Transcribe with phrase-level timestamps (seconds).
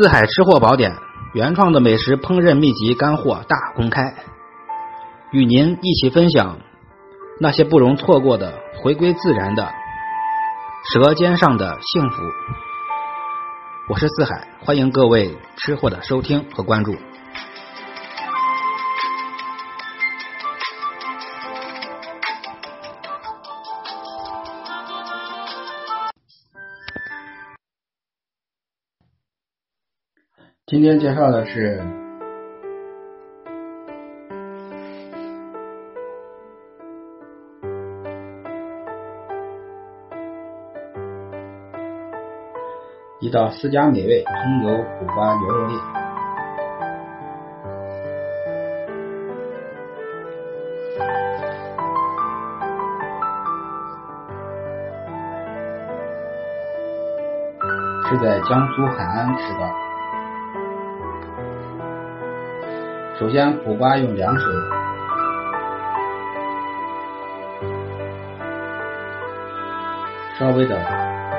[0.00, 0.96] 四海吃货宝典，
[1.32, 4.14] 原创的美食烹饪秘籍干货大公开，
[5.32, 6.60] 与您一起分享
[7.40, 9.72] 那些不容错过的回归自然的
[10.84, 12.22] 舌尖上的幸福。
[13.88, 16.94] 我是四海，欢迎各位吃货的收听和关注。
[30.68, 31.82] 今天介绍的是
[43.18, 45.74] 一道私家美味葱油苦瓜牛肉粒。
[58.10, 59.87] 是在江苏海安吃的。
[63.18, 64.52] 首先，苦瓜用凉水
[70.38, 70.78] 稍微的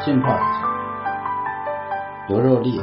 [0.00, 0.66] 浸泡一下，
[2.28, 2.82] 牛肉粒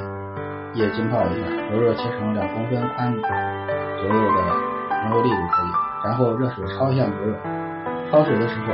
[0.73, 4.41] 也浸泡一下，牛肉切成两公分宽左右的
[5.03, 5.67] 牛肉粒就可以。
[6.05, 7.35] 然后热水焯一下牛肉，
[8.09, 8.73] 焯水的时候，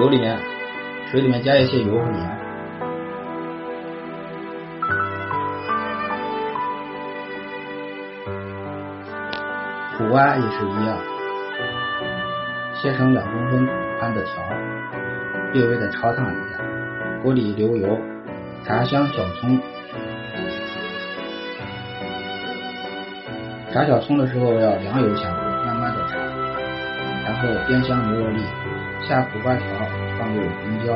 [0.00, 0.38] 油里面
[1.10, 2.47] 水里面加一些油和盐。
[9.98, 10.96] 苦瓜也是一样，
[12.72, 13.66] 切成两公分
[13.98, 14.40] 宽的条，
[15.52, 16.60] 略微的焯烫一下，
[17.20, 17.98] 锅里留油，
[18.64, 19.60] 炸香小葱。
[23.74, 26.14] 炸小葱的时候要凉油下锅，慢慢的炸，
[27.24, 28.40] 然后煸香牛肉粒，
[29.08, 29.64] 下苦瓜条，
[30.16, 30.94] 放入红椒，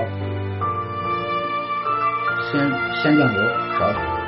[2.53, 2.71] 先
[3.03, 3.43] 先酱油
[3.77, 4.22] 少许。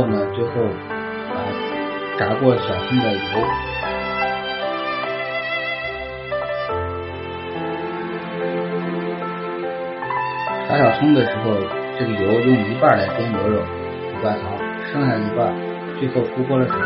[0.00, 0.52] 后呢，最后
[1.28, 1.36] 把
[2.16, 3.20] 炸过小葱的油，
[10.66, 11.52] 炸小葱的时候，
[11.98, 13.66] 这个油用一半来煸牛肉、苦
[14.22, 14.40] 瓜条，
[14.90, 15.52] 剩下一半
[15.98, 16.78] 最后出锅的时候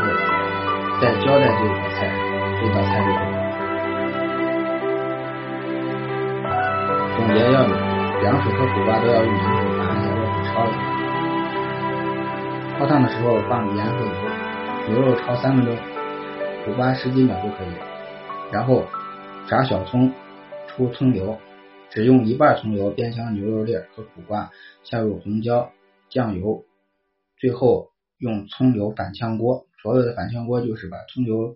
[1.00, 2.10] 再浇在这道菜，
[2.60, 3.34] 这道菜就好了。
[7.16, 7.69] 总结要有
[8.22, 10.94] 凉水和苦瓜都要用凉水把它热水焯一下。
[12.77, 14.12] 焯烫的时候放盐和油，
[14.89, 15.77] 牛肉焯三分钟，
[16.65, 17.69] 苦瓜十几秒就可以。
[18.51, 18.85] 然后
[19.49, 20.12] 炸小葱，
[20.67, 21.39] 出葱油，
[21.89, 24.51] 只用一半葱油煸香牛肉粒和苦瓜，
[24.83, 25.71] 下入红椒、
[26.09, 26.65] 酱油，
[27.39, 29.67] 最后用葱油反炝锅。
[29.81, 31.55] 所谓的反炝锅就是把葱油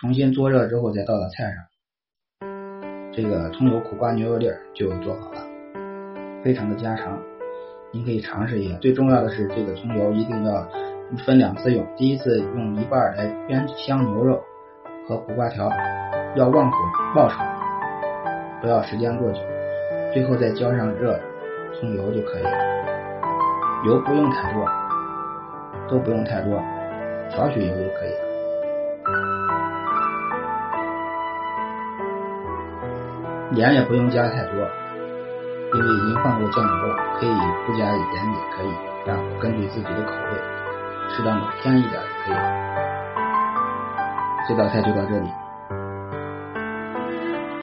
[0.00, 5.44] 重新做热之后再倒到菜上，这个葱油苦瓜牛肉粒就做好了，
[6.42, 7.29] 非常的家常。
[7.92, 10.64] 您可以尝试一下，最重要的是这个葱油一定要
[11.26, 14.40] 分两次用，第一次用一半来煸香牛肉
[15.08, 15.68] 和苦瓜条，
[16.36, 16.76] 要旺火
[17.12, 17.44] 爆炒，
[18.60, 19.40] 不要时间过久，
[20.14, 21.18] 最后再浇上热
[21.80, 22.50] 葱油就可以了，
[23.84, 24.64] 油不用太多，
[25.88, 26.62] 都不用太多，
[27.30, 28.20] 少许油就可以了，
[33.56, 34.64] 盐也不用加太多。
[35.72, 38.74] 因为已经放过酱油，可以不加盐也可以，
[39.06, 40.40] 然后根据自己的口味，
[41.08, 42.36] 适当的添一点也可以。
[44.48, 45.30] 这道菜就到这里。